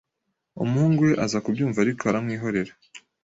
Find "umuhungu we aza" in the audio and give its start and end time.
0.63-1.37